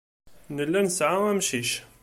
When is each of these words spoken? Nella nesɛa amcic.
Nella 0.55 0.79
nesɛa 0.81 1.17
amcic. 1.31 1.71